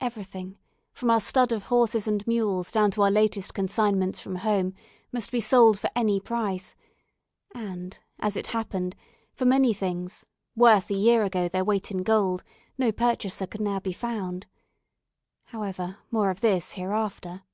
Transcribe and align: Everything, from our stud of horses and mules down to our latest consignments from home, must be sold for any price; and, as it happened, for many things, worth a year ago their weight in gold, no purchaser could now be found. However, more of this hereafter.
Everything, 0.00 0.58
from 0.92 1.08
our 1.08 1.20
stud 1.20 1.52
of 1.52 1.66
horses 1.66 2.08
and 2.08 2.26
mules 2.26 2.72
down 2.72 2.90
to 2.90 3.02
our 3.02 3.12
latest 3.12 3.54
consignments 3.54 4.18
from 4.18 4.34
home, 4.34 4.74
must 5.12 5.30
be 5.30 5.40
sold 5.40 5.78
for 5.78 5.88
any 5.94 6.18
price; 6.18 6.74
and, 7.54 8.00
as 8.18 8.34
it 8.36 8.48
happened, 8.48 8.96
for 9.34 9.44
many 9.44 9.72
things, 9.72 10.26
worth 10.56 10.90
a 10.90 10.94
year 10.94 11.22
ago 11.22 11.48
their 11.48 11.62
weight 11.64 11.92
in 11.92 11.98
gold, 11.98 12.42
no 12.76 12.90
purchaser 12.90 13.46
could 13.46 13.60
now 13.60 13.78
be 13.78 13.92
found. 13.92 14.48
However, 15.44 15.98
more 16.10 16.30
of 16.30 16.40
this 16.40 16.72
hereafter. 16.72 17.44